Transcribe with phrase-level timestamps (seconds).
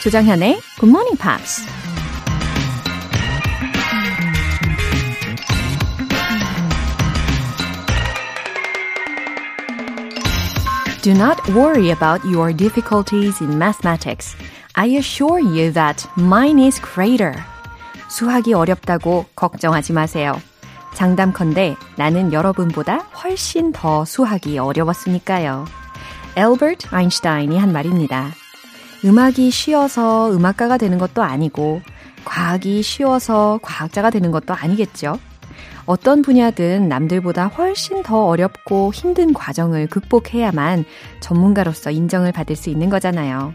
[0.00, 1.62] 조정현의 Good Morning Pops.
[11.02, 14.34] Do not worry about your difficulties in mathematics.
[14.74, 17.34] I assure you that mine is greater.
[18.08, 20.40] 수학이 어렵다고 걱정하지 마세요.
[20.94, 25.66] 장담컨대 나는 여러분보다 훨씬 더 수학이 어려웠으니까요.
[26.36, 28.39] 엘버트 아인슈타인이 한 말입니다.
[29.04, 31.80] 음악이 쉬워서 음악가가 되는 것도 아니고
[32.24, 35.18] 과학이 쉬워서 과학자가 되는 것도 아니겠죠.
[35.86, 40.84] 어떤 분야든 남들보다 훨씬 더 어렵고 힘든 과정을 극복해야만
[41.20, 43.54] 전문가로서 인정을 받을 수 있는 거잖아요.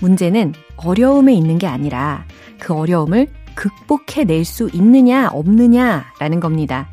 [0.00, 2.24] 문제는 어려움에 있는 게 아니라
[2.60, 6.88] 그 어려움을 극복해낼 수 있느냐 없느냐라는 겁니다.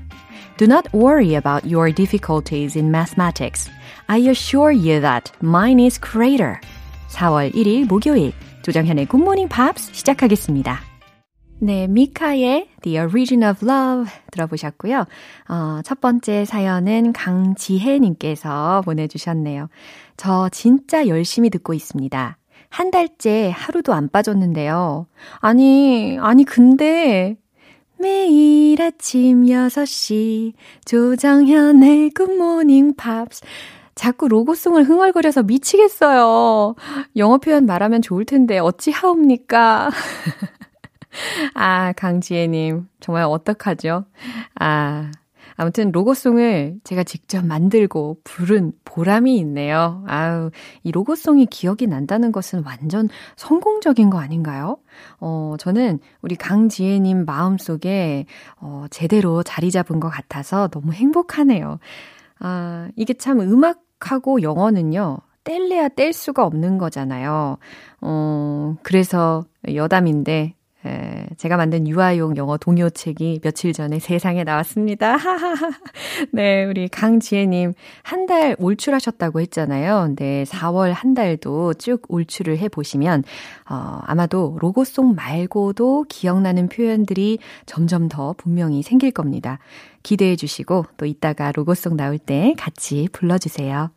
[0.57, 3.69] Do not worry about your difficulties in mathematics.
[4.07, 6.59] I assure you that mine is greater.
[7.09, 10.79] 4월 1일 목요일 조정현의 Morning Pops 시작하겠습니다.
[11.61, 15.05] 네, 미카의 The Origin of Love 들어보셨고요.
[15.49, 19.67] 어, 첫 번째 사연은 강지혜님께서 보내주셨네요.
[20.15, 22.37] 저 진짜 열심히 듣고 있습니다.
[22.69, 25.07] 한 달째 하루도 안 빠졌는데요.
[25.39, 27.35] 아니, 아니, 근데
[27.99, 30.53] 매일 아침 6시
[30.85, 33.41] 조정현의 굿모닝 팝스
[33.99, 36.73] 자꾸 로고송을 흥얼거려서 미치겠어요.
[37.17, 39.89] 영어 표현 말하면 좋을 텐데 어찌 하옵니까?
[41.53, 44.05] 아, 강지혜님, 정말 어떡하죠?
[44.57, 45.11] 아,
[45.57, 50.05] 아무튼 로고송을 제가 직접 만들고 부른 보람이 있네요.
[50.07, 50.51] 아우,
[50.83, 54.77] 이 로고송이 기억이 난다는 것은 완전 성공적인 거 아닌가요?
[55.19, 58.27] 어, 저는 우리 강지혜님 마음속에
[58.61, 61.79] 어, 제대로 자리 잡은 것 같아서 너무 행복하네요.
[62.39, 67.57] 아, 이게 참 음악 하고 영어는요, 뗄래야 뗄 수가 없는 거잖아요.
[68.01, 70.53] 어, 그래서 여담인데,
[70.85, 75.17] 에, 제가 만든 유아용 영어 동요책이 며칠 전에 세상에 나왔습니다.
[76.31, 77.73] 네, 우리 강지혜님
[78.03, 80.13] 한 달 올출하셨다고 했잖아요.
[80.15, 83.23] 네, 4월 한 달도 쭉 올출을 해보시면,
[83.67, 89.57] 어, 아마도 로고송 말고도 기억나는 표현들이 점점 더 분명히 생길 겁니다.
[90.03, 93.89] 기대해 주시고, 또 이따가 로고송 나올 때 같이 불러주세요.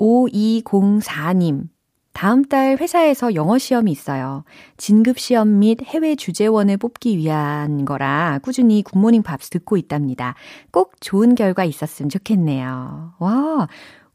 [0.00, 1.68] 5204님,
[2.12, 4.44] 다음 달 회사에서 영어 시험이 있어요.
[4.76, 10.34] 진급 시험 및 해외 주재원을 뽑기 위한 거라 꾸준히 굿모닝 팝스 듣고 있답니다.
[10.70, 13.14] 꼭 좋은 결과 있었으면 좋겠네요.
[13.18, 13.68] 와,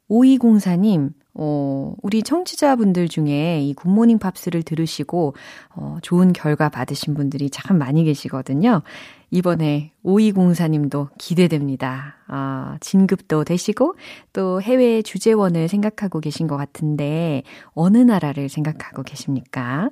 [0.09, 5.35] 5204님, 어, 우리 청취자분들 중에 이 굿모닝 팝스를 들으시고,
[5.75, 8.81] 어, 좋은 결과 받으신 분들이 참 많이 계시거든요.
[9.29, 12.15] 이번에 5204님도 기대됩니다.
[12.27, 13.95] 아, 진급도 되시고
[14.31, 17.43] 또 해외 주재원을 생각하고 계신 것 같은데
[17.73, 19.89] 어느 나라를 생각하고 계십니까?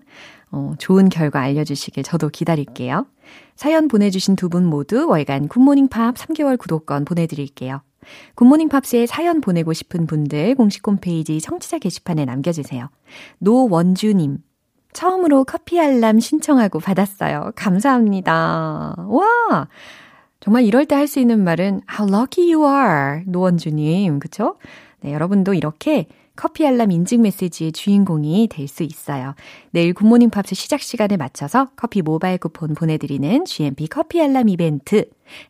[0.51, 3.07] 어, 좋은 결과 알려주시길 저도 기다릴게요.
[3.55, 7.81] 사연 보내주신 두 분 모두 월간 굿모닝 팝 3개월 구독권 보내드릴게요.
[8.35, 12.89] 굿모닝 팝스에 사연 보내고 싶은 분들 공식 홈페이지 청취자 게시판에 남겨주세요.
[13.39, 14.37] 노원주님,
[14.95, 17.51] 처음으로 커피 알람 신청하고 받았어요.
[17.55, 18.95] 감사합니다.
[18.97, 19.67] 와!
[20.39, 24.19] 정말 이럴 때 할 수 있는 말은 How lucky you are, 노원주님.
[24.19, 24.55] 그쵸?
[25.01, 29.35] 네, 여러분도 이렇게 커피 알람 인증 메시지의 주인공이 될 수 있어요.
[29.71, 35.05] 내일 굿모닝 팝스 시작 시간에 맞춰서 커피 모바일 쿠폰 보내드리는 GMP 커피 알람 이벤트.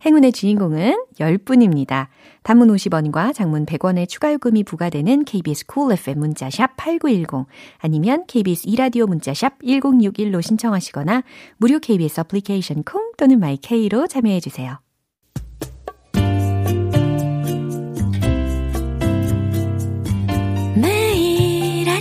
[0.06, 2.07] 행운의 주인공은 10분입니다.
[2.44, 7.47] 단문 50원과 장문 100원의 추가 요금이 부과되는 KBS Cool FM 문자샵 8910
[7.79, 11.23] 아니면 KBS 이라디오 문자샵 1061로 신청하시거나
[11.57, 14.84] 무료 KBS 애플리케이션 콩 또는 마이케이로 참여해 주세요.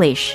[0.00, 0.34] English.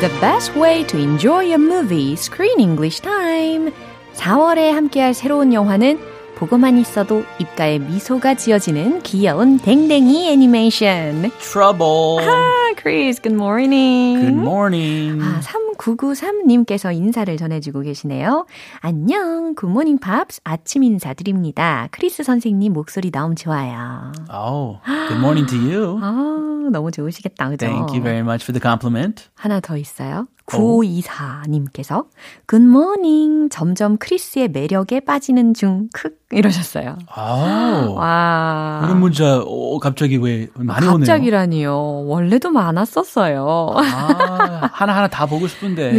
[0.00, 3.72] The best way to enjoy a movie, Screen English Time.
[4.14, 5.98] 4월에 함께할 새로운 영화는
[6.35, 11.31] 보고만 있어도 입가에 미소가 지어지는 귀여운 댕댕이 애니메이션.
[11.39, 12.19] Trouble.
[12.21, 14.19] 아, Chris, good morning.
[14.19, 15.21] Good morning.
[15.23, 18.45] 아, 3993님께서 인사를 전해주고 계시네요.
[18.79, 21.87] 안녕, 굿모닝 팝스 아침 인사드립니다.
[21.91, 24.11] 크리스 선생님 목소리 너무 좋아요.
[24.31, 25.99] Oh, good morning to you.
[26.01, 27.65] 아, 너무 좋으시겠다, 그죠?
[27.65, 29.29] Thank you very much for the compliment.
[29.35, 30.27] 하나 더 있어요.
[30.45, 32.05] 9524님께서
[32.47, 36.97] good morning 점점 크리스의 매력에 빠지는 중 크 이러셨어요.
[37.15, 37.95] Oh.
[37.95, 38.81] 와.
[38.83, 40.99] 이런 문자 어, 갑자기 왜 많이 오네요?
[40.99, 42.05] 갑자기라니요.
[42.05, 43.73] 원래도 많았었어요.
[43.75, 45.95] 아, 하나하나 다 보고 싶은데.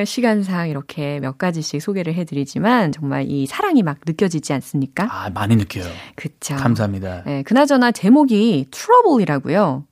[0.00, 5.06] 예, 시간상 이렇게 몇 가지씩 소개를 해 드리지만 정말 이 사랑이 막 느껴지지 않습니까?
[5.10, 5.84] 아, 많이 느껴요.
[6.16, 6.56] 그쵸.
[6.56, 7.22] 감사합니다.
[7.26, 9.84] 예, 그나저나 제목이 트러블이라고요.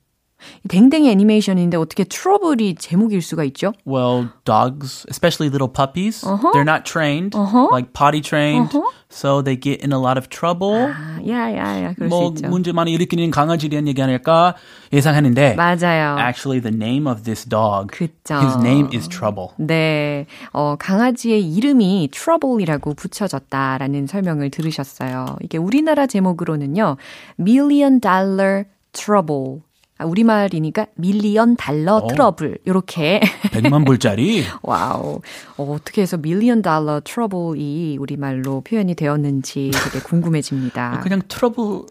[0.67, 3.73] 댕댕이 애니메이션인데 어떻게 트러블이 제목일 수가 있죠?
[3.87, 6.51] Well, dogs, especially little puppies, Uh-huh.
[6.53, 7.69] they're not trained, Uh-huh.
[7.71, 8.89] like potty trained, Uh-huh.
[9.09, 10.91] so they get in a lot of trouble.
[10.93, 12.49] 아, 야야야 그럴 뭐 수 있죠.
[12.49, 14.55] 문제 많이 일으키는 강아지에 대한 얘기 아닐까
[14.91, 16.17] 예상하는데 맞아요.
[16.19, 18.35] actually the name of this dog 그쵸.
[18.41, 19.49] his name is trouble.
[19.57, 25.37] 네, 어, 강아지의 이름이 트러블이라고 붙여졌다라는 설명을 들으셨어요.
[25.41, 26.97] 이게 우리나라 제목으로는요,
[27.39, 29.61] Million Dollar Trouble.
[29.97, 32.07] 아, 우리말이니까 Million Dollar 오.
[32.07, 32.57] 트러블.
[32.67, 33.21] 요렇게.
[33.51, 35.21] 100만 불짜리 wow.
[35.57, 40.99] 어, 어떻게 해서 Million Dollar Trouble이 우리말로 표현이 되었는지 되게 궁금해집니다.
[41.01, 41.83] 그냥 트러블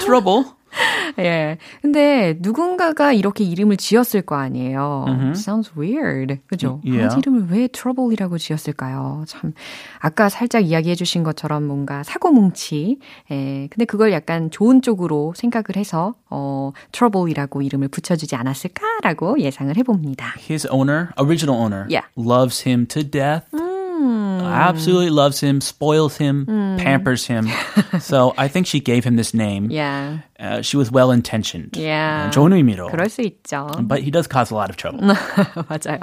[0.00, 0.44] 트러블
[1.18, 1.58] 예.
[1.82, 5.06] 근데 누군가가 이렇게 이름을 지었을 거 아니에요.
[5.32, 6.38] Sounds weird.
[6.46, 6.80] 그죠?
[6.84, 6.98] Yeah.
[7.08, 9.24] 강아지 이름을 왜 트러블이라고 지었을까요?
[9.26, 9.52] 참.
[9.98, 12.98] 아까 살짝 이야기해 주신 것처럼 뭔가 사고뭉치.
[13.30, 13.68] 예.
[13.70, 19.82] 근데 그걸 약간 좋은 쪽으로 생각을 해서, 어, 트러블이라고 이름을 붙여 주지 않았을까라고 예상을 해
[19.82, 20.34] 봅니다.
[20.48, 22.06] his owner original owner Yeah.
[22.16, 23.77] loves him to death 음.
[24.43, 26.45] absolutely loves him spoils him
[26.77, 27.47] pampers him
[27.99, 30.19] so I think she gave him this name Yeah.
[30.39, 32.29] uh, she was well intentioned Yeah.
[32.31, 33.67] 좋은 의미로 그럴 수 있죠.
[33.87, 35.15] but he does cause a lot of trouble
[35.69, 35.99] 맞아요.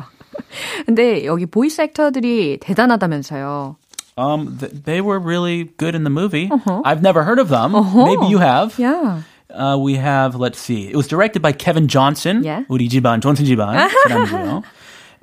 [0.87, 3.77] 근데 여기 보이스 액터들이 대단하다면서요.
[4.17, 6.51] Um, th- they were really good in the movie.
[6.85, 7.73] I've never heard of them.
[7.73, 8.79] Maybe you have.
[8.79, 9.23] Yeah.
[9.49, 10.35] Uh, we have.
[10.37, 10.89] Let's see.
[10.89, 12.43] It was directed by Kevin Johnson.
[12.45, 12.65] Yeah.
[12.69, 14.63] 우리 집안 존슨 집안 사람이고요.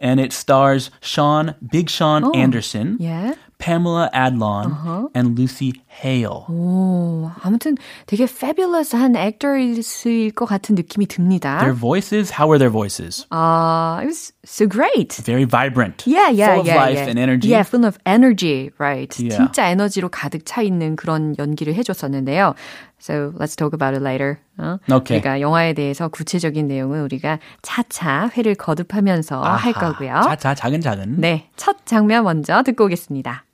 [0.01, 3.33] And it stars Sean, Big Sean Anderson, Yeah.
[3.59, 6.45] Pamela Adlon, and Lucy Hale.
[6.47, 11.57] 오, 아무튼 되게 fabulous한 actors일 것 같은 느낌이 듭니다.
[11.59, 12.29] Their voices.
[12.38, 13.25] How were their voices?
[13.31, 15.13] Uh, it was so great.
[15.25, 16.05] Very vibrant.
[16.05, 17.09] Yeah, yeah, Full of yeah, life yeah.
[17.09, 17.47] and energy.
[17.49, 19.09] Yeah, full of energy, right.
[19.19, 19.35] Yeah.
[19.35, 22.53] 진짜 에너지로 가득 차 있는 그런 연기를 해줬었는데요.
[23.01, 24.39] So let's talk about it later.
[24.57, 24.79] 어?
[24.91, 25.21] Okay.
[25.21, 30.21] 그러니까 영화에 대해서 구체적인 내용은 우리가 차차 회를 거듭하면서 할 거고요.
[30.23, 31.19] 자자 작은 작은.
[31.19, 33.45] 네, 첫 장면 먼저 듣고 오겠습니다.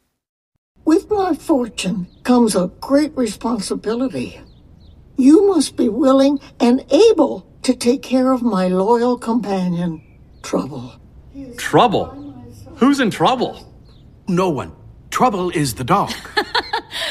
[0.85, 4.39] With my fortune comes a great responsibility.
[5.17, 10.01] You must be willing and able to take care of my loyal companion,
[10.43, 10.91] Trouble.
[11.57, 12.11] Trouble?
[12.75, 13.55] Who's in trouble?
[14.27, 14.71] No one.
[15.09, 16.11] Trouble is the dog.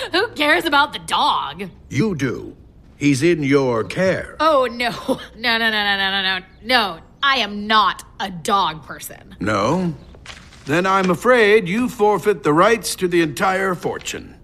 [0.12, 1.69] Who cares about the dog?
[1.90, 2.56] you do.
[2.96, 4.37] He's in your care.
[4.38, 4.90] Oh no.
[5.37, 6.44] No, no, no, no, no, no, no.
[6.64, 9.34] No, I am not a dog person.
[9.40, 9.93] No?
[10.67, 14.36] Then I'm afraid you forfeit the rights to the entire fortune.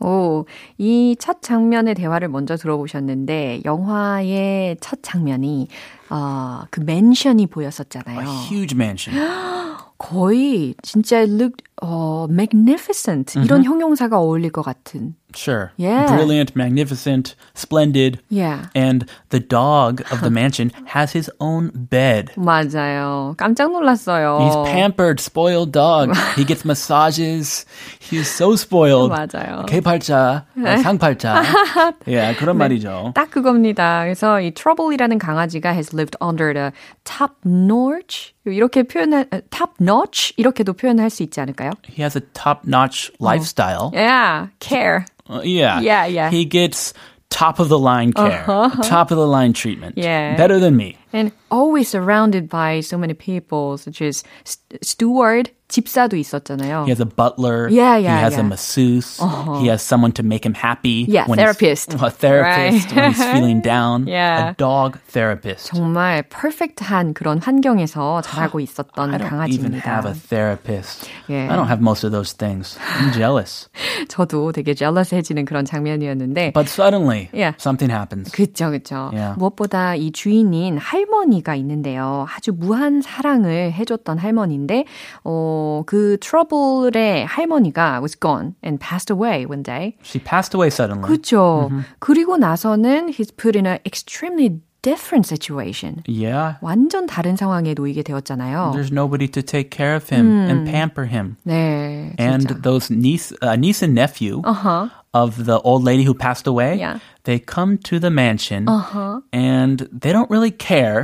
[0.00, 0.46] 오,
[0.78, 5.66] 이 첫 장면의 대화를 먼저 들어보셨는데, 영화의 첫 장면이,
[6.08, 8.20] 어, 그 맨션이 보였었잖아요.
[8.20, 9.18] A huge mansion.
[9.97, 13.39] 거의 진짜 it looked, 어, magnificent.
[13.39, 15.15] 이런 형용사가 어울릴 것 같은.
[15.34, 15.72] Sure.
[15.76, 16.06] Yeah.
[16.06, 18.18] Brilliant, magnificent, splendid.
[18.30, 18.66] Yeah.
[18.74, 22.32] And the dog of the mansion has his own bed.
[22.36, 23.34] 맞아요.
[23.36, 24.38] 깜짝 놀랐어요.
[24.40, 26.16] He's pampered, spoiled dog.
[26.34, 27.66] He gets massages.
[28.00, 29.12] He's so spoiled.
[29.12, 29.66] 맞아요.
[29.66, 31.42] 개팔자, 어, 상팔자.
[32.08, 33.12] 예, 그런 말이죠.
[33.14, 34.04] 딱 그겁니다.
[34.04, 36.72] 그래서 이 Trouble이라는 강아지가 has lived under the
[37.04, 41.72] top notch 이렇게 표현할 top notch 이렇게도 표현할 수 있지 않을까요?
[41.86, 43.90] He has a top-notch lifestyle.
[43.92, 45.04] Yeah, care.
[45.29, 45.79] Uh, yeah.
[45.79, 46.29] Yeah, yeah.
[46.29, 46.93] He gets
[47.29, 49.97] top of the line care, top of the line treatment.
[49.97, 50.35] Yeah.
[50.37, 56.16] Better than me And always surrounded by so many people such as st- steward, 집사도
[56.16, 56.84] 있었잖아요.
[56.84, 57.68] He has a butler.
[57.68, 58.40] Yeah, yeah, He has yeah.
[58.40, 59.20] a masseuse.
[59.60, 61.04] He has someone to make him happy.
[61.08, 61.92] Yeah, when he's- therapist.
[62.00, 62.96] A therapist Right.
[62.96, 64.06] when he's feeling down.
[64.08, 64.52] Yeah.
[64.52, 65.68] A dog therapist.
[65.72, 70.28] 정말 퍼펙트한 그런 환경에서 자라고 I 있었던 don't even have a 강아지입니다.
[70.28, 71.08] therapist.
[71.28, 71.52] Yeah.
[71.52, 72.76] I don't have most of those things.
[73.00, 73.68] I'm jealous.
[74.08, 77.56] 저도 되게 jealous해지는 그런 장면이었는데 But suddenly, Yeah.
[77.60, 78.32] something happens.
[78.32, 79.10] 그쵸, 그쵸.
[79.12, 79.36] Yeah.
[79.38, 82.25] 무엇보다 이 주인인 할 머니가 있는데요.
[82.35, 84.85] 아주 무한 사랑을 해줬던 할머니인데,
[85.23, 89.95] 어, 그 트러블의 할머니가 was gone and passed away one day.
[90.03, 91.07] She passed away suddenly.
[91.07, 91.69] 그렇죠.
[91.99, 96.03] 그리고 나서는 he's put in an extremely different situation.
[96.07, 96.57] Yeah.
[96.61, 98.73] 완전 다른 상황에 놓이게 되었잖아요.
[98.75, 101.37] There's nobody to take care of him and pamper him.
[101.47, 102.61] 네, And 진짜.
[102.61, 104.89] those niece, uh, niece and nephew Uh-huh.
[105.14, 106.98] of the old lady who passed away, Yeah.
[107.24, 109.20] they come to the mansion Uh-huh.
[109.32, 111.02] and they don't really care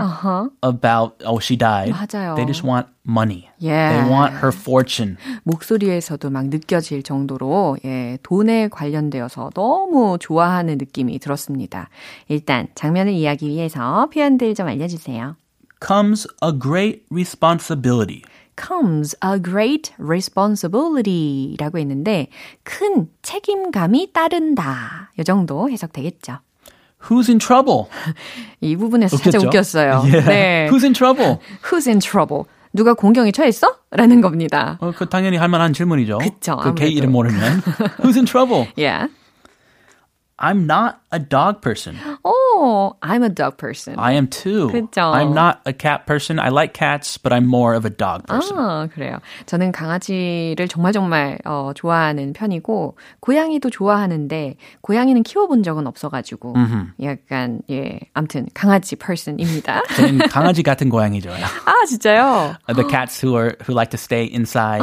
[0.62, 1.92] about, oh, she died.
[1.92, 2.36] 맞아요.
[2.36, 3.48] They just want money.
[3.58, 3.92] Yeah.
[4.02, 5.16] They want her fortune.
[5.44, 11.88] 목소리에서도 막 느껴질 정도로 예, 돈에 관련되어서 너무 좋아하는 느낌이 들었습니다.
[12.28, 15.36] 일단 장면을 이해하기 위해서 표현들 좀 알려주세요.
[15.84, 18.22] Comes a great responsibility.
[18.59, 22.27] Comes a great responsibility 라고 했는데
[22.63, 25.11] 큰 책임감이 따른다.
[25.17, 26.39] 이 정도 해석되겠죠.
[27.07, 27.85] Who's in trouble?
[28.59, 29.47] 이 부분에서 살짝 웃겼죠?
[29.47, 29.91] 웃겼어요.
[30.03, 30.25] Yeah.
[30.25, 30.69] 네.
[30.69, 31.37] Who's in trouble?
[31.63, 32.43] Who's in trouble?
[32.73, 33.77] 누가 공경에 처했어?
[33.91, 34.77] 라는 겁니다.
[34.81, 36.19] 어, 그 당연히 할 만한 질문이죠.
[36.19, 36.97] 그쵸, 그개 아무래도.
[36.97, 37.61] 이름 모르면.
[38.03, 38.67] Who's in trouble?
[38.77, 39.07] Yeah.
[40.38, 41.96] I'm not a dog person.
[42.24, 43.94] Oh, I'm a dog person.
[43.96, 44.68] I am too.
[44.68, 45.00] 그쵸.
[45.00, 46.40] I'm not a cat person.
[46.40, 48.56] I like cats, but I'm more of a dog person.
[48.58, 49.20] 아, 그래요.
[49.46, 56.54] 저는 강아지를 정말 정말 어, 좋아하는 편이고 고양이도 좋아하는데 고양이는 키워본 적은 없어가지고
[57.04, 59.82] 약간 예, 아무튼 강아지 person입니다.
[59.94, 61.30] 저는 강아지 같은 고양이죠.
[61.30, 62.56] 아 진짜요?
[62.74, 64.82] the cats who are who like to stay inside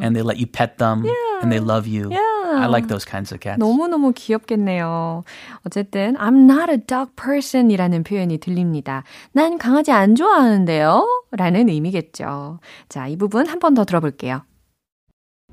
[0.00, 1.04] and they let you pet them
[1.42, 2.08] and they love you.
[2.54, 3.58] I like those kinds of cats.
[3.58, 5.24] 너무 너무 귀엽겠네요.
[5.66, 9.04] 어쨌든 I'm not a dog person이라는 표현이 들립니다.
[9.32, 12.60] 난 강아지 안 좋아하는데요.라는 의미겠죠.
[12.88, 14.42] 자, 이 부분 한 번 더 들어볼게요.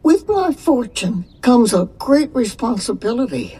[0.05, 3.57] With my fortune comes a great responsibility.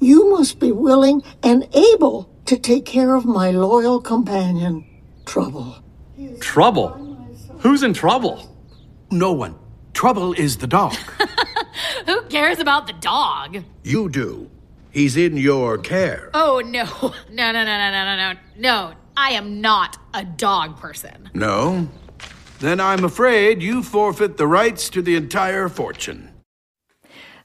[0.00, 4.84] You must be willing and able to take care of my loyal companion,
[5.24, 5.76] Trouble.
[6.40, 6.92] Trouble?
[7.60, 8.42] Who's in trouble?
[9.10, 9.54] No one.
[9.94, 10.92] Trouble is the dog.
[12.06, 13.58] Who cares about the dog?
[13.82, 14.50] you do.
[14.90, 16.30] He's in your care.
[16.34, 16.84] Oh, no.
[17.30, 18.38] No, no, no, no, no, no, no.
[18.56, 21.30] No, I am not a dog person.
[21.34, 21.88] No?
[22.60, 26.30] Then I'm afraid you forfeit the rights to the entire fortune.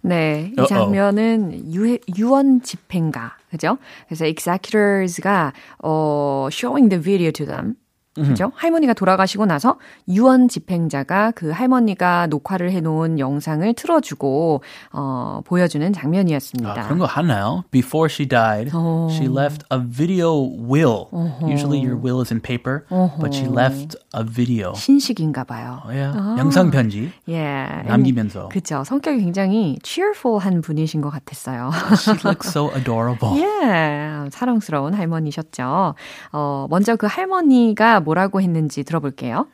[0.01, 0.67] 네, 이 Uh-oh.
[0.69, 3.77] 장면은 유, 유언 집행가, 그죠?
[4.07, 5.51] 그래서 executors가
[5.83, 7.75] 어, showing the video to them.
[8.14, 8.52] 그죠?
[8.54, 9.78] 할머니가 돌아가시고 나서
[10.08, 16.70] 유언 집행자가 그 할머니가 녹화를 해놓은 영상을 틀어주고 어, 보여주는 장면이었습니다.
[16.70, 17.64] 아, 그런 거 하나요?
[17.70, 18.70] Before she died,
[19.10, 21.06] she left a video will.
[21.42, 22.84] Usually your will is in paper,
[23.20, 24.72] but she left a video.
[24.74, 25.80] 신식인가 봐요.
[25.84, 26.16] 어, yeah.
[26.38, 27.66] 영상 편지 예.
[27.86, 28.48] 남기면서.
[28.48, 28.84] 그쵸.
[28.84, 31.70] 성격이 굉장히 cheerful한 분이신 것 같았어요.
[31.98, 33.40] She looks so adorable.
[33.40, 35.94] 예, 사랑스러운 할머니셨죠.
[36.32, 39.47] 어, 먼저 그 할머니가 뭐라고 했는지 들어볼게요.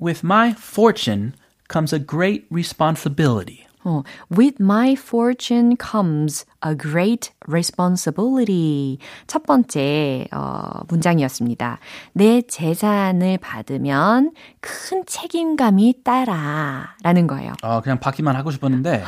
[0.00, 1.32] With my fortune
[1.70, 3.66] comes a great responsibility.
[3.84, 8.97] 어, With my fortune comes a great responsibility.
[9.27, 11.79] 첫 번째 어, 문장이었습니다.
[12.13, 17.53] 내 재산을 받으면 큰 책임감이 따라 라는 거예요.
[17.63, 19.03] 어, 그냥 받기만 하고 싶었는데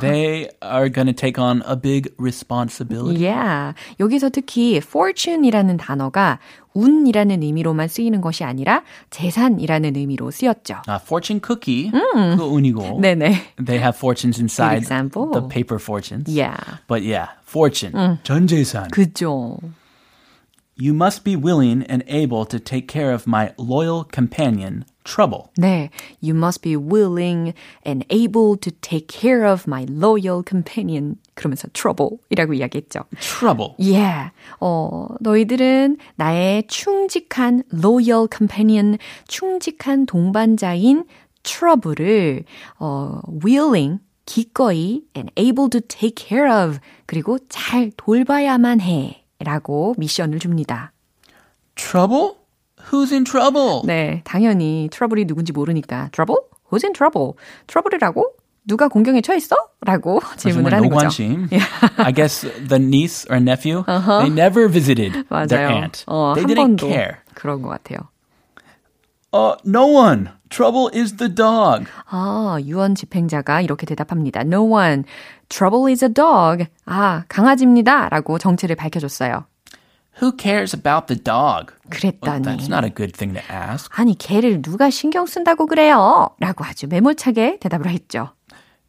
[0.00, 3.24] they are to take on a big responsibility.
[3.24, 3.74] Yeah.
[4.00, 6.38] 여기서 특히 fortune이라는 단어가
[6.76, 10.82] 운이라는 의미로만 쓰이는 것이 아니라 재산이라는 의미로 쓰였죠.
[10.86, 13.54] 아, fortune cookie 그거 운이고 네네.
[13.64, 15.30] they have fortunes inside example.
[15.32, 16.28] the paper fortunes.
[16.28, 16.56] Yeah.
[16.86, 18.89] But yeah, fortune, 전 재산.
[18.91, 19.59] 그죠.
[20.77, 25.51] You must be willing and able to take care of my loyal companion, Trouble.
[25.59, 25.89] 네.
[26.21, 27.53] You must be willing
[27.83, 31.17] and able to take care of my loyal companion.
[31.35, 33.05] 그러면서 trouble이라고 이야기했죠.
[33.19, 33.75] Trouble.
[33.77, 34.31] Yeah.
[34.59, 41.05] 어, 너희들은 나의 충직한 loyal companion, 충직한 동반자인
[41.43, 42.43] trouble을
[42.79, 50.38] 어, willing 기꺼이 and able to take care of 그리고 잘 돌봐야만 해 라고 미션을
[50.40, 50.92] 줍니다.
[51.76, 52.32] Trouble?
[52.90, 53.82] Who's in trouble?
[53.84, 56.40] 네, 당연히 트러블이 누군지 모르니까 trouble?
[56.70, 57.32] Who's in trouble?
[57.66, 58.32] 트러블이라고?
[58.68, 59.54] 누가 공경에 처했어?
[59.82, 61.06] 라고 질문을 하는 거죠.
[61.06, 61.48] 노관심.
[61.98, 65.68] I guess the niece or nephew, they never visited their 맞아요.
[65.76, 66.04] aunt.
[66.06, 67.16] 어, they 한 didn't 번도 care.
[67.34, 67.98] 그런 것 같아요.
[69.36, 70.30] Uh, no one.
[70.48, 71.86] Trouble is the dog.
[72.08, 74.40] 아, 유언 집행자가 이렇게 대답합니다.
[74.40, 75.04] No one.
[75.48, 76.66] Trouble is a dog.
[76.86, 78.08] 아, 강아지입니다.
[78.08, 79.44] 라고 정체를 밝혀줬어요.
[80.22, 81.74] Who cares about the dog?
[81.84, 82.42] Well, 그랬더니.
[82.42, 83.90] that's not a good thing to ask.
[83.94, 86.30] 아니, 개를 누가 신경 쓴다고 그래요?
[86.40, 88.30] 라고 아주 매몰차게 대답을 했죠.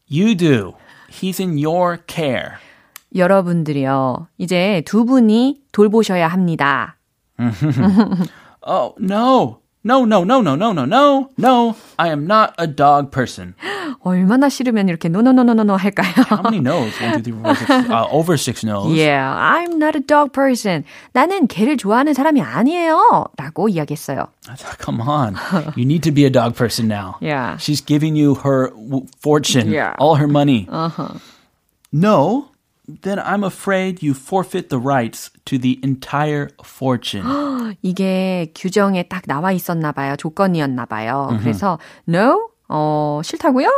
[0.09, 0.73] You do.
[1.09, 2.51] He's in your care.
[3.13, 4.27] 여러분들이요.
[4.37, 6.97] 이제 두 분이 돌보셔야 합니다.
[8.61, 9.61] Oh, no.
[9.84, 11.74] No, no, no, no, no, no, no, no.
[11.98, 13.54] I am not a dog person.
[14.04, 16.12] 얼마나 싫으면 이렇게 노노노노노 할까요?
[16.30, 16.94] How many no's?
[17.02, 18.94] One, two, three, four, five, six, uh, over six no's.
[18.94, 20.84] Yeah, I'm not a dog person.
[21.14, 23.26] 나는 개를 좋아하는 사람이 아니에요.
[23.36, 24.28] 라고 이야기했어요.
[24.78, 25.34] Come on.
[25.74, 27.16] You need to be a dog person now.
[27.20, 27.56] Yeah.
[27.58, 29.94] She's giving you her w- fortune, Yeah.
[29.98, 30.68] all her money.
[30.70, 31.18] Uh-huh.
[31.92, 32.46] No,
[32.87, 37.25] then I'm afraid you forfeit the rights to the entire fortune.
[37.81, 40.15] 이게 규정에 딱 나와 있었나 봐요.
[40.15, 41.37] 조건이었나 봐요.
[41.41, 43.69] 그래서 no, 어, 싫다고요?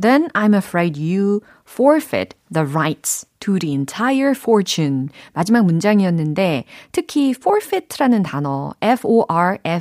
[0.00, 5.08] Then I'm afraid you forfeit the rights to the entire fortune.
[5.32, 8.74] 마지막 문장이었는데 특히 forfeit라는 단어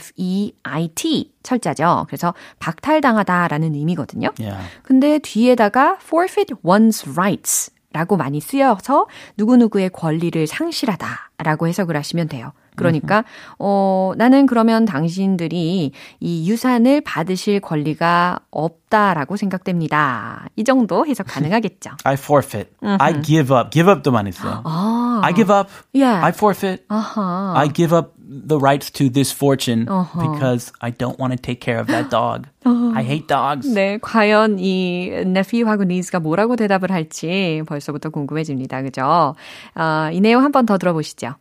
[0.08, 2.06] F-O-R-F-E-I-T 철자죠.
[2.08, 4.32] 그래서 박탈당하다라는 의미거든요.
[4.40, 4.68] yeah.
[4.82, 12.54] 근데 뒤에다가 forfeit one's rights 라고 많이 쓰여서 누구누구의 권리를 상실하다 라고 해석을 하시면 돼요.
[12.78, 13.26] 그러니까
[13.60, 20.48] 어 나는 그러면 당신들이 이 유산을 받으실 권리가 없다라고 생각됩니다.
[20.56, 21.92] 이 정도 해석 가능하겠죠.
[22.04, 22.70] I forfeit.
[22.82, 23.72] I give up.
[23.72, 24.62] Give up 도 많이 써.
[24.64, 25.70] 아, I give up.
[25.94, 26.24] Yeah.
[26.24, 26.84] I forfeit.
[26.88, 27.54] 아하.
[27.58, 29.86] I give up the rights to this fortune
[30.20, 32.48] because I don't want to take care of that dog.
[32.66, 33.68] I hate dogs.
[33.74, 38.82] 네, 과연 이 nephew하고 niece가 뭐라고 대답을 할지 벌써부터 궁금해집니다.
[38.84, 39.36] 그죠?
[39.76, 41.36] 어, 이 내용 한 번 더 들어보시죠.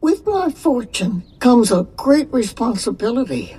[0.00, 3.56] With my fortune comes a great responsibility.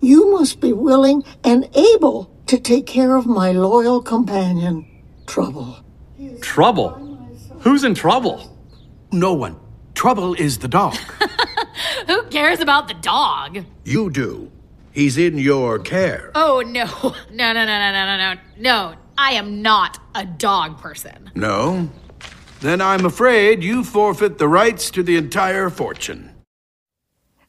[0.00, 4.86] You must be willing and able to take care of my loyal companion,
[5.26, 5.78] Trouble.
[6.40, 6.90] Trouble?
[7.60, 8.56] Who's in trouble?
[9.10, 9.56] No one.
[9.94, 10.94] Trouble is the dog.
[12.06, 13.64] Who cares about the dog?
[13.84, 14.52] you do.
[14.92, 16.30] He's in your care.
[16.34, 16.86] Oh, no.
[17.32, 18.40] No, no, no, no, no, no, no.
[18.58, 21.30] No, I am not a dog person.
[21.34, 21.90] No?
[22.66, 26.35] Then I'm afraid you forfeit the rights to the entire fortune.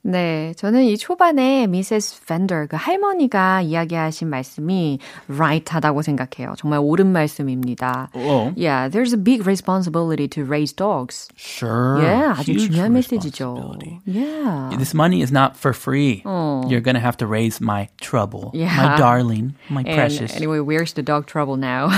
[0.09, 6.53] 네, 저는 이 초반에 미세스 팬더, 그 할머니가 이야기하신 말씀이 right하다고 생각해요.
[6.57, 8.09] 정말 옳은 말씀입니다.
[8.15, 8.53] Oh.
[8.55, 11.27] Yeah, there's a big responsibility to raise dogs.
[11.35, 11.99] Sure.
[11.99, 13.75] Yeah, 아주 Huge 중요한 메시지죠.
[14.05, 14.69] Yeah.
[14.77, 16.23] This money is not for free.
[16.23, 18.51] You're going to have to raise my trouble.
[18.53, 18.71] Yeah.
[18.77, 19.55] My darling.
[19.69, 20.33] My And precious.
[20.37, 21.89] anyway, where's the dog trouble now?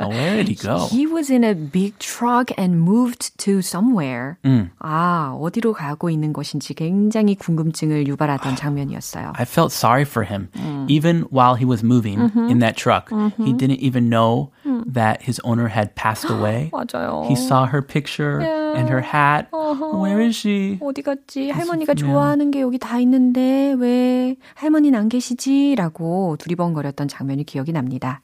[0.00, 0.88] Oh, where did he go?
[0.88, 4.38] He was in a big truck and moved to somewhere.
[4.80, 9.32] 아, 어디로 가고 있는 것인지 굉장히 궁금증을 유발하던 장면이었어요.
[9.36, 10.48] I felt sorry for him.
[10.88, 14.50] Even while he was moving in that truck, he didn't even know
[14.86, 16.70] that his owner had passed away.
[16.72, 17.26] 맞아요.
[17.26, 19.48] He saw her picture and her hat.
[19.52, 20.78] Where is she?
[20.80, 21.50] 어디 갔지?
[21.50, 25.74] 할머니가 좋아하는 게 여기 다 있는데 왜 할머니는 안 계시지?
[25.76, 28.20] 라고 두리번거렸던 장면이 기억이 납니다.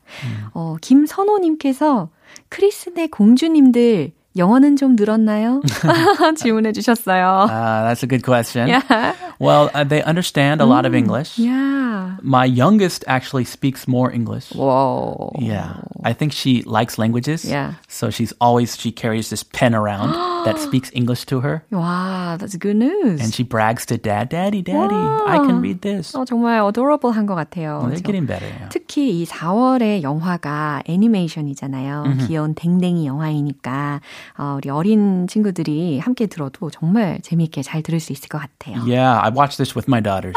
[0.54, 2.11] 어, 김선호님께서
[2.48, 5.62] 크리스네 공주님들 영어는 좀 늘었나요?
[6.38, 7.45] 질문해 주셨어요.
[7.45, 8.67] Uh, that's a good question.
[8.67, 9.13] Yeah.
[9.39, 11.38] Well, uh, they understand a lot of English.
[11.38, 12.17] Yeah.
[12.23, 14.49] My youngest actually speaks more English.
[14.56, 15.34] Whoa.
[15.38, 15.82] Yeah.
[16.03, 17.45] I think she likes languages.
[17.45, 17.73] Yeah.
[17.88, 20.13] So she's always, she carries this pen around
[20.45, 21.63] that speaks English to her.
[21.71, 23.21] 와, that's good news.
[23.21, 26.13] And she brags to dad, Daddy, Daddy, I can read this.
[26.15, 27.82] 어, 정말 adorable한 것 같아요.
[27.86, 28.03] They're 그죠?
[28.03, 28.47] getting better.
[28.47, 28.69] Yeah.
[28.69, 32.25] 특히 이 4월의 영화가 애니메이션이잖아요.
[32.27, 34.01] 귀여운 댕댕이 영화이니까
[34.36, 38.76] 어, 우리 어린 친구들이 함께 들어도 정말 재미있게 잘 들을 수 있을 것 같아요.
[38.82, 40.34] Yeah, I watched this with my daughters.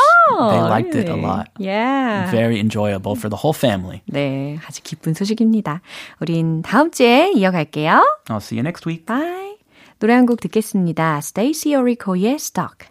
[0.49, 1.21] they liked it a really?
[1.27, 1.47] lot.
[1.59, 2.29] Yeah.
[2.31, 4.01] Very enjoyable for the whole family.
[4.07, 5.81] 네, 아주 기쁜 소식입니다.
[6.19, 8.01] 우린 다음 주에 이어갈게요.
[8.29, 9.05] I'll see you next week.
[9.05, 9.57] 바이.
[9.99, 11.17] 노래 한 곡 듣겠습니다.
[11.19, 12.90] Stacy Orico의 Stuck.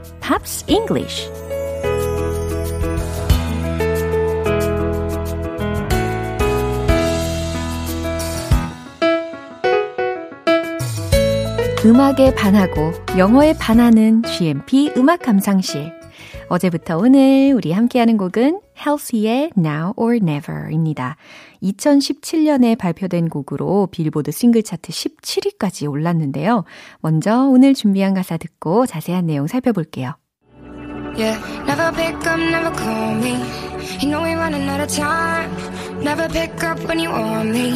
[0.31, 1.29] Pops English
[11.83, 15.91] 음악에 반하고 영어에 반하는 GMP 음악 감상실
[16.47, 21.17] 어제부터 오늘 우리 함께하는 곡은 Halsey의 Now or Never입니다.
[21.61, 26.63] 2017년에 발표된 곡으로 빌보드 싱글 차트 17위까지 올랐는데요.
[27.01, 30.20] 먼저 오늘 준비한 가사 듣고 자세한 내용 살펴볼게요.
[31.15, 33.35] Yeah, never pick up, never call me.
[33.99, 35.51] You know we're running out of time.
[36.03, 37.71] Never pick up when you want me.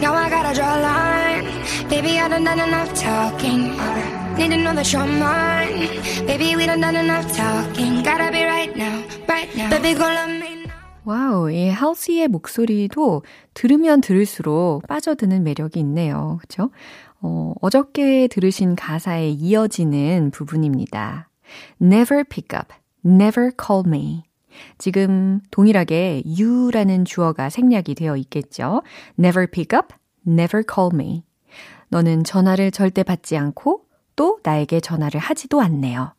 [0.00, 1.44] Now I gotta draw a line.
[1.90, 3.76] Baby, I done done enough talking.
[4.38, 5.88] Need to know that you're mine.
[6.26, 8.02] Baby, we done done enough talking.
[8.02, 9.68] Gotta be right now, right now.
[9.68, 10.66] Baby, go love me.
[11.04, 16.38] 와우, 이 halsey의 목소리도 들으면 들을수록 빠져드는 매력이 있네요.
[16.40, 16.70] 그쵸?
[17.20, 21.28] 어, 어저께 들으신 가사에 이어지는 부분입니다.
[21.80, 24.24] Never pick up, never call me.
[24.78, 28.82] 지금 동일하게 you라는 주어가 생략이 되어 있겠죠.
[29.18, 29.94] Never pick up,
[30.26, 31.24] never call me.
[31.88, 33.82] 너는 전화를 절대 받지 않고
[34.16, 36.14] 또 나에게 전화를 하지도 않네요.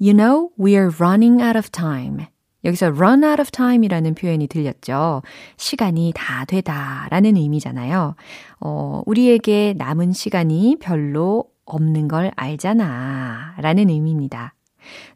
[0.00, 2.26] You know, we're running out of time.
[2.64, 5.22] 여기서 run out of time이라는 표현이 들렸죠.
[5.56, 8.14] 시간이 다 되다 라는 의미잖아요.
[8.60, 14.54] 어, 우리에게 남은 시간이 별로 없는 걸 알잖아 라는 의미입니다.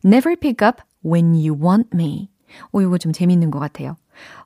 [0.04, 2.30] Never pick up when you want me.
[2.72, 3.96] 오, 이거 좀 재밌는 것 같아요.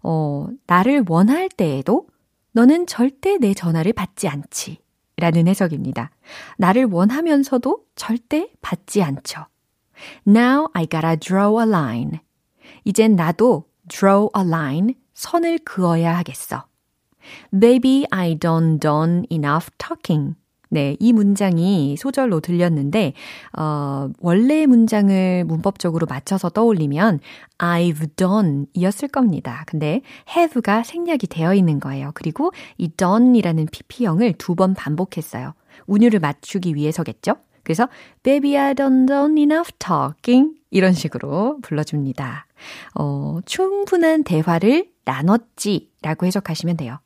[0.03, 2.07] 어, 나를 원할 때에도
[2.53, 4.79] 너는 절대 내 전화를 받지 않지.
[5.19, 6.11] 라는 해석입니다.
[6.59, 9.47] 나를 원하면서도 절대 받지 않죠.
[10.27, 12.21] Now I gotta draw a line.
[12.85, 16.67] 이젠 나도 draw a line, 선을 그어야 하겠어.
[17.51, 20.37] Baby, I don't done enough talking.
[20.69, 23.13] 네, 이 문장이 소절로 들렸는데,
[23.57, 27.21] 어, 원래 문장을 문법적으로 맞춰서 떠올리면
[27.59, 29.65] I've done 이었을 겁니다.
[29.67, 32.11] 근데 have가 생략이 되어 있는 거예요.
[32.15, 35.53] 그리고 이 done이라는 pp형을 두 번 반복했어요.
[35.87, 37.37] 운율을 맞추기 위해서겠죠?
[37.63, 37.89] 그래서
[38.23, 42.47] Baby, I don't done enough talking 이런 식으로 불러줍니다.
[42.95, 46.99] 어, 충분한 대화를 나눴지 라고 해석하시면 돼요.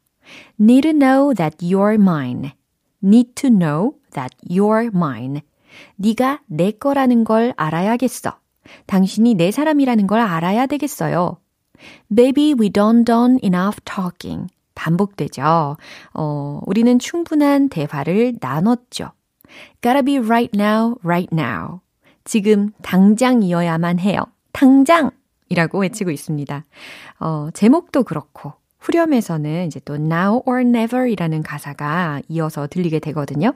[0.61, 2.53] Need to know that you're mine.
[3.03, 5.43] Need to know that you're mine.
[5.97, 8.37] 네가 내 거라는 걸 알아야겠어.
[8.87, 11.39] 당신이 내 사람이라는 걸 알아야 되겠어요.
[12.15, 14.49] Baby, we don't done enough talking.
[14.75, 15.77] 반복되죠.
[16.15, 19.13] 어, 우리는 충분한 대화를 나눴죠.
[19.83, 21.81] Gotta be right now, right now.
[22.25, 24.25] 지금 당장이어야만 해요.
[24.53, 25.11] 당장!
[25.49, 26.65] 이라고 외치고 있습니다.
[27.19, 33.53] 어, 제목도 그렇고, 후렴에서는 이제 또 now or never 이라는 가사가 이어서 들리게 되거든요.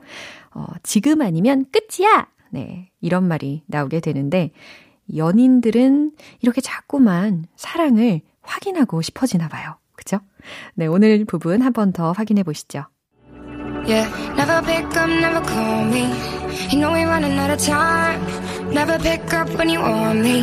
[0.53, 2.27] 어, 지금 아니면 끝이야!
[2.51, 4.51] 네, 이런 말이 나오게 되는데,
[5.15, 6.11] 연인들은
[6.41, 9.75] 이렇게 자꾸만 사랑을 확인하고 싶어지나 봐요.
[9.95, 10.19] 그죠?
[10.75, 12.85] 네, 오늘 부분 한 번 더 확인해 보시죠.
[13.87, 16.09] Yeah, never pick up, never call me.
[16.71, 18.21] You know we're running out of time.
[18.71, 20.41] Never pick up when you want me.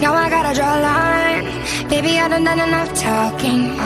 [0.00, 1.44] Now I gotta draw a line.
[1.88, 3.76] Baby, I done done enough talking.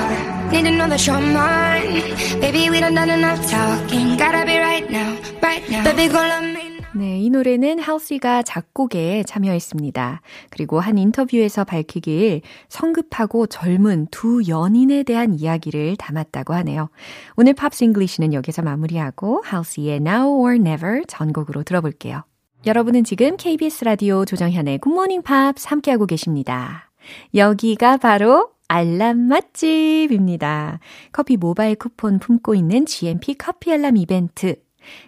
[0.50, 2.02] Need to know that you're mine.
[2.40, 4.16] Baby, we done done enough talking.
[4.16, 5.84] Gotta be right now, right now.
[5.84, 6.80] Baby, go love me.
[6.92, 10.22] 네, 이 노래는 halsey가 작곡에 참여했습니다.
[10.50, 16.90] 그리고 한 인터뷰에서 밝히길 성급하고 젊은 두 연인에 대한 이야기를 담았다고 하네요.
[17.36, 22.24] 오늘 Pops English는 여기서 마무리하고 Halsey의 Now or Never 전곡으로 들어볼게요.
[22.66, 26.90] 여러분은 지금 KBS 라디오 조정현의 굿모닝 팝스 함께하고 계십니다.
[27.34, 30.78] 여기가 바로 알람 맛집입니다.
[31.10, 34.56] 커피 모바일 쿠폰 품고 있는 GMP 커피 알람 이벤트.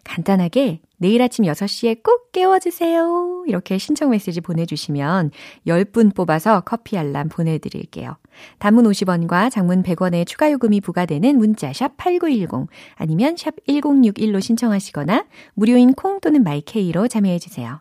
[0.03, 3.45] 간단하게 내일 아침 6시에 꼭 깨워주세요.
[3.47, 5.31] 이렇게 신청 메시지 보내주시면
[5.67, 8.17] 10분 뽑아서 커피 알람 보내드릴게요.
[8.59, 15.93] 단문 50원과 장문 100원의 추가 요금이 부과되는 문자 샵 8910 아니면 샵 1061로 신청하시거나 무료인
[15.93, 17.81] 콩 또는 My K로 참여해 주세요.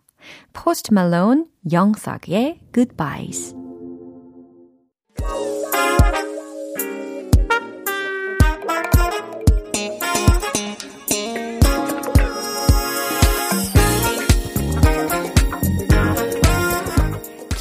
[0.54, 3.56] Post Malone, Young Thug의 Goodbyes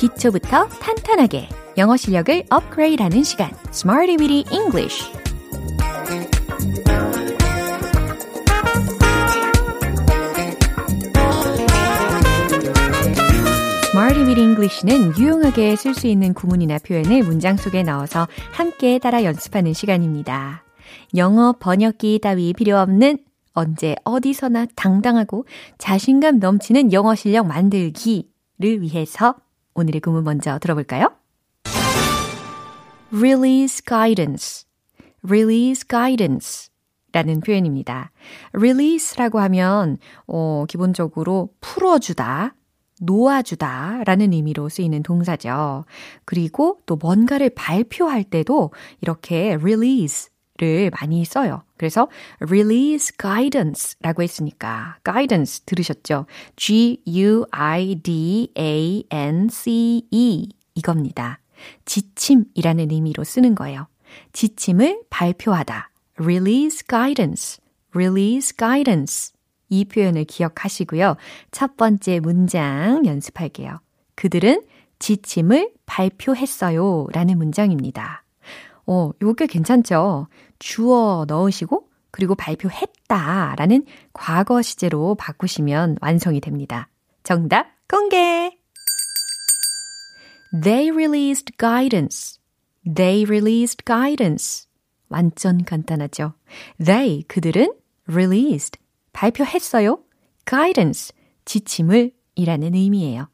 [0.01, 5.11] 기초부터 탄탄하게 영어 실력을 업그레이드하는 시간 Smarty Weedy English
[13.89, 19.73] Smarty Weedy English는 유용하게 쓸 수 있는 구문이나 표현을 문장 속에 넣어서 함께 따라 연습하는
[19.73, 20.63] 시간입니다.
[21.17, 23.17] 영어 번역기 따위 필요 없는
[23.55, 25.47] 언제 어디서나 당당하고
[25.79, 29.37] 자신감 넘치는 영어 실력 만들기를 위해서
[29.73, 31.20] 오늘의 구문 먼저 들어볼까요?
[33.13, 34.67] Release guidance,
[35.25, 36.71] release guidance
[37.13, 38.13] 라는 표현입니다.
[38.53, 42.55] release라고 하면, 어, 기본적으로 풀어주다,
[43.01, 45.85] 놓아주다 라는 의미로 쓰이는 동사죠.
[46.25, 51.63] 그리고 또 뭔가를 발표할 때도 이렇게 release 를 많이 써요.
[51.79, 52.09] 그래서
[52.43, 56.27] release guidance 라고 했으니까 guidance 들으셨죠?
[56.57, 57.49] G-U-I-D-A-N-C-E
[60.75, 61.40] 이겁니다.
[61.85, 63.87] 지침이라는 의미로 쓰는 거예요.
[64.33, 65.91] 지침을 발표하다.
[66.21, 67.61] release guidance,
[67.95, 69.33] release guidance.
[69.69, 71.17] 이 표현을 기억하시고요.
[71.53, 73.81] 첫 번째 문장 연습할게요.
[74.17, 74.63] 그들은
[74.99, 77.07] 지침을 발표했어요.
[77.13, 78.25] 라는 문장입니다.
[78.87, 80.27] 어, 요게 괜찮죠?
[80.59, 83.55] 주어 넣으시고, 그리고 발표했다.
[83.57, 86.89] 라는 과거 시제로 바꾸시면 완성이 됩니다.
[87.23, 88.60] 정답 공개!
[90.53, 92.41] They released guidance.
[92.85, 94.67] They released guidance.
[95.09, 96.35] 완전 간단하죠.
[96.85, 97.73] They, 그들은
[98.09, 98.79] released,
[99.13, 100.03] 발표했어요.
[100.47, 101.13] guidance,
[101.45, 103.29] 지침을 이라는 의미예요.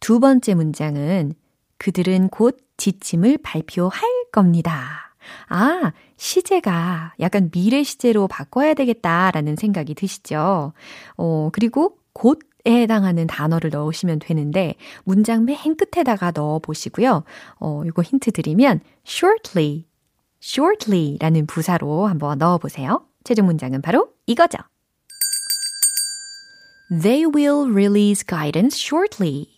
[0.00, 1.34] 두 번째 문장은
[1.78, 5.14] 그들은 곧 지침을 발표할 겁니다.
[5.48, 10.72] 아, 시제가 약간 미래 시제로 바꿔야 되겠다라는 생각이 드시죠?
[11.16, 14.74] 어, 그리고 곧에 해당하는 단어를 넣으시면 되는데
[15.04, 17.24] 문장 맨 끝에다가 넣어 보시고요.
[17.60, 19.84] 어, 이거 힌트 드리면 shortly,
[20.42, 23.06] shortly라는 부사로 한번 넣어 보세요.
[23.24, 24.58] 최종 문장은 바로 이거죠.
[26.88, 29.48] They will release guidance shortly.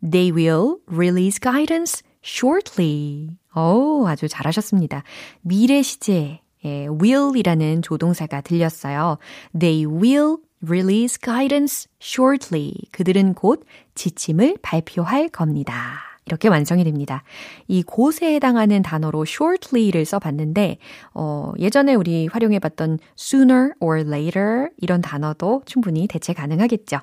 [0.00, 3.36] They will release guidance shortly.
[3.54, 5.02] 오, 아주 잘하셨습니다.
[5.42, 9.18] 미래 시제, 예, will이라는 조동사가 들렸어요.
[9.58, 12.72] They will release guidance shortly.
[12.90, 16.00] 그들은 곧 지침을 발표할 겁니다.
[16.26, 17.22] 이렇게 완성이 됩니다.
[17.68, 20.78] 이 곳에 해당하는 단어로 shortly를 써봤는데,
[21.12, 26.98] 어, 예전에 우리 활용해봤던 sooner or later 이런 단어도 충분히 대체 가능하겠죠.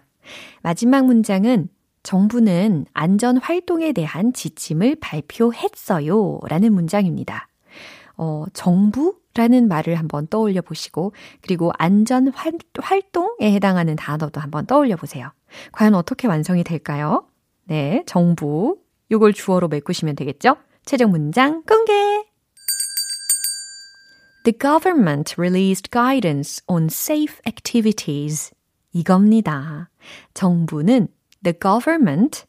[0.63, 1.69] 마지막 문장은
[2.03, 6.39] 정부는 안전 활동에 대한 지침을 발표했어요.
[6.47, 7.47] 라는 문장입니다.
[8.17, 14.95] 어, 정부 라는 말을 한번 떠올려 보시고, 그리고 안전 활, 활동에 해당하는 단어도 한번 떠올려
[14.95, 15.31] 보세요.
[15.71, 17.27] 과연 어떻게 완성이 될까요?
[17.65, 18.77] 네, 정부.
[19.11, 20.57] 요걸 주어로 메꾸시면 되겠죠?
[20.85, 21.93] 최종 문장 공개!
[24.43, 28.51] The government released guidance on safe activities.
[28.91, 29.89] 이겁니다.
[30.33, 31.07] 정부는
[31.43, 32.45] the government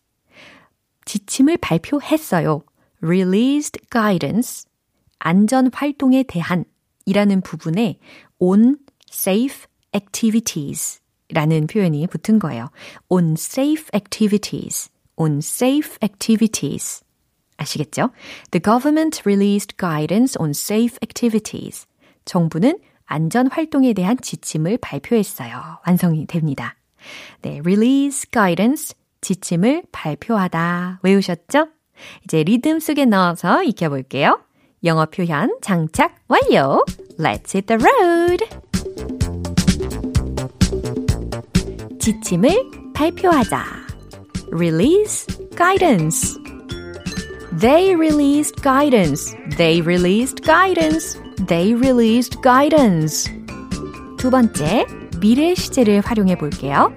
[1.04, 2.62] 지침을 발표했어요.
[3.02, 4.66] released guidance
[5.18, 6.64] 안전 활동에 대한
[7.06, 7.98] 이라는 부분에
[8.38, 8.76] on
[9.10, 12.70] safe activities 라는 표현이 붙은 거예요.
[13.08, 17.02] on safe activities, on safe activities.
[17.56, 18.10] 아시겠죠?
[18.50, 21.86] The government released guidance on safe activities.
[22.24, 25.80] 정부는 안전 활동에 대한 지침을 발표했어요.
[25.86, 26.76] 완성이 됩니다.
[27.42, 31.00] 네, release guidance, 지침을 발표하다.
[31.02, 31.68] 외우셨죠?
[32.24, 34.40] 이제 리듬 속에 넣어서 익혀 볼게요.
[34.83, 36.83] 영어 표현 장착 완료.
[37.19, 38.45] Let's hit the road.
[41.99, 43.63] 지침을 발표하자.
[44.51, 46.37] Release guidance.
[47.59, 49.35] They released guidance.
[49.57, 51.19] They released guidance.
[51.47, 53.31] They released guidance.
[54.17, 54.85] 두 번째,
[55.19, 56.95] 미래 시제를 활용해 볼게요.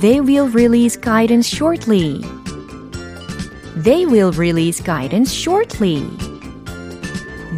[0.00, 2.20] They will release guidance shortly.
[3.76, 6.04] They will release guidance shortly.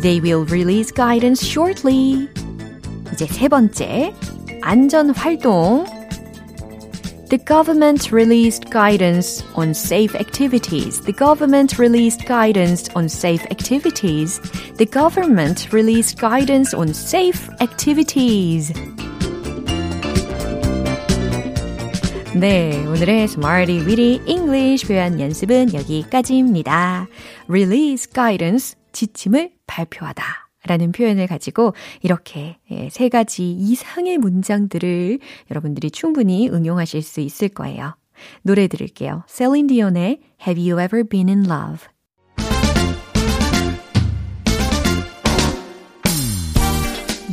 [0.01, 2.29] They will release guidance shortly.
[3.13, 4.13] 이제 세 번째,
[4.63, 5.87] 안전 활동.
[7.31, 11.01] The government released guidance on safe activities.
[11.01, 14.41] The government released guidance on safe activities.
[14.77, 18.73] The government released guidance on safe activities.
[22.36, 27.08] 네, 오늘의 Smarty Weedy English 표현 연습은 여기까지입니다.
[27.48, 30.24] Release guidance, 지침을 발표하다.
[30.66, 32.58] 라는 표현을 가지고 이렇게
[32.92, 37.96] 세 가지 이상의 문장들을 여러분들이 충분히 응용하실 수 있을 거예요.
[38.44, 39.24] 노래 들을게요.
[39.28, 41.88] Celine Dion의 Have You Ever Been in Love?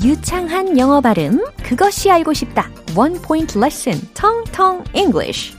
[0.07, 2.71] 유창한 영어 발음, 그것이 알고 싶다.
[2.97, 5.53] One Point Lesson, Tong Tong English.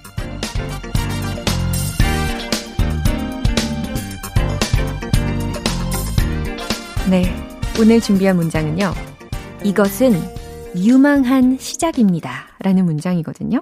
[7.10, 7.25] 네,
[7.77, 8.93] 오늘 준비한 문장은요.
[9.65, 10.13] 이것은
[10.77, 12.47] 유망한 시작입니다.
[12.60, 13.62] 라는 문장이거든요.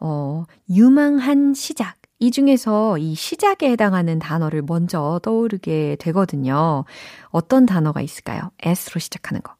[0.00, 1.96] 어, 유망한 시작.
[2.18, 6.84] 이 중에서 이 시작에 해당하는 단어를 먼저 떠오르게 되거든요.
[7.30, 8.50] 어떤 단어가 있을까요?
[8.62, 9.54] S로 시작하는 거.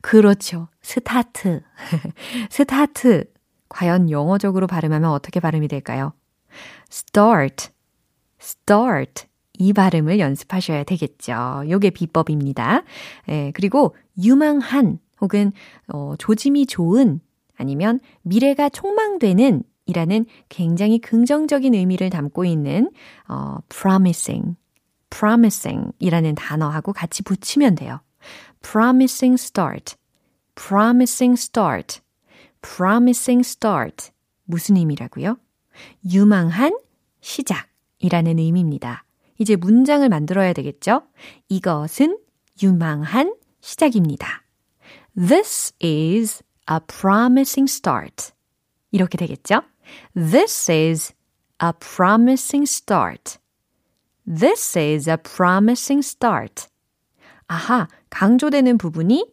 [0.00, 0.68] 그렇죠.
[0.82, 1.62] 스타트.
[2.50, 3.24] 스타트.
[3.68, 6.12] 과연 영어적으로 발음하면 어떻게 발음이 될까요?
[6.90, 7.68] start.
[8.40, 9.26] start.
[9.58, 11.64] 이 발음을 연습하셔야 되겠죠.
[11.68, 12.82] 요게 비법입니다.
[13.28, 15.52] 예, 그리고 유망한 혹은
[15.92, 17.20] 어, 조짐이 좋은
[17.56, 22.90] 아니면 미래가 촉망되는 이라는 굉장히 긍정적인 의미를 담고 있는
[23.28, 24.56] 어, promising,
[25.10, 28.00] promising 이라는 단어하고 같이 붙이면 돼요.
[28.64, 29.94] Promising start,
[30.54, 32.00] promising start,
[32.62, 34.10] promising start.
[34.44, 35.38] 무슨 의미라고요?
[36.10, 36.76] 유망한
[37.20, 39.04] 시작이라는 의미입니다.
[39.38, 41.02] 이제 문장을 만들어야 되겠죠?
[41.48, 42.18] 이것은
[42.62, 44.44] 유망한 시작입니다.
[45.16, 48.32] This is a promising start.
[48.90, 49.62] 이렇게 되겠죠?
[50.14, 51.12] This is
[51.62, 53.38] a promising start.
[54.26, 56.68] This is a promising start.
[57.46, 59.26] 아하, 강조되는 부분이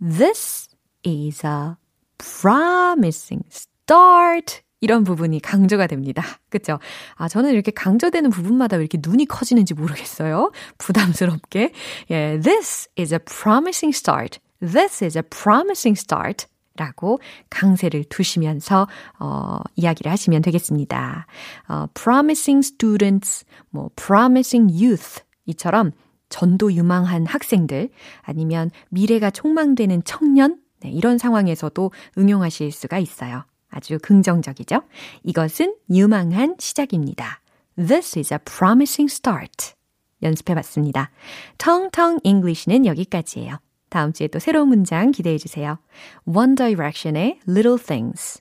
[0.00, 0.68] This
[1.06, 1.74] is a
[2.18, 4.62] promising start.
[4.80, 6.24] 이런 부분이 강조가 됩니다.
[6.50, 6.80] 그쵸?
[7.14, 10.50] 아, 저는 이렇게 강조되는 부분마다 왜 이렇게 눈이 커지는지 모르겠어요.
[10.78, 11.72] 부담스럽게.
[12.10, 14.40] 예, this is a promising start.
[14.60, 16.46] This is a promising start.
[16.74, 17.20] 라고
[17.50, 18.88] 강세를 두시면서
[19.20, 21.26] 어, 이야기를 하시면 되겠습니다.
[21.68, 25.92] 어, promising students, 뭐 promising youth 이처럼
[26.32, 27.90] 전도 유망한 학생들
[28.22, 33.44] 아니면 미래가 촉망되는 청년 네, 이런 상황에서도 응용하실 수가 있어요.
[33.70, 34.82] 아주 긍정적이죠?
[35.22, 37.40] 이것은 유망한 시작입니다.
[37.76, 39.74] This is a promising start.
[40.22, 41.10] 연습해 봤습니다.
[41.58, 43.58] 텅텅 English는 여기까지예요.
[43.88, 45.78] 다음 주에 또 새로운 문장 기대해 주세요.
[46.24, 48.40] One Direction의 Little Things.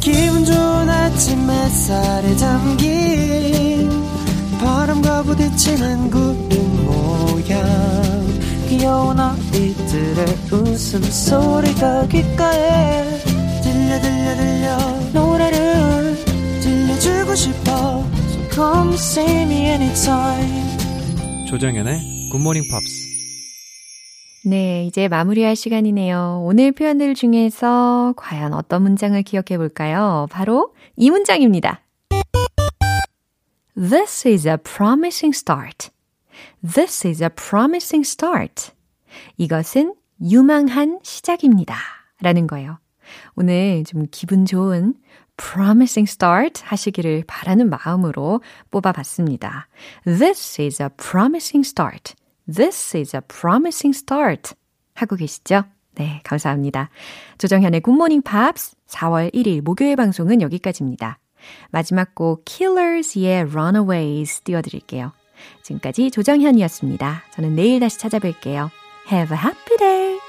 [0.00, 3.63] 기분 좋은 아침 햇살에 담긴
[4.64, 7.62] 바람과 부딪히는 구름 모양
[8.66, 13.04] 귀여운 아이들의 웃음소리가 귓가에
[13.62, 14.78] 들려 들려 들려
[15.12, 16.16] 노래를
[16.62, 23.04] 들려주고 싶어 So come see me anytime 조정연의 굿모닝 팝스
[24.46, 26.42] 네, 이제 마무리할 시간이네요.
[26.44, 30.26] 오늘 표현들 중에서 과연 어떤 문장을 기억해 볼까요?
[30.30, 31.83] 바로 이 문장입니다.
[33.76, 35.90] This is a promising start.
[36.62, 38.70] This is a promising start.
[39.36, 41.76] 이것은 유망한 시작입니다.
[42.20, 42.78] 라는 거예요.
[43.34, 44.94] 오늘 좀 기분 좋은
[45.36, 49.66] promising start 하시기를 바라는 마음으로 뽑아봤습니다.
[50.04, 52.14] This is a promising start.
[52.46, 54.54] This is a promising start.
[54.94, 55.64] 하고 계시죠?
[55.96, 56.90] 네, 감사합니다.
[57.38, 61.18] 조정현의 굿모닝 팝스 4월 1일 목요일 방송은 여기까지입니다.
[61.70, 65.12] 마지막 곡 Killers의 Runaways 띄워드릴게요.
[65.62, 67.24] 지금까지 조정현이었습니다.
[67.32, 68.70] 저는 내일 다시 찾아뵐게요.
[69.10, 70.23] Have a happy day!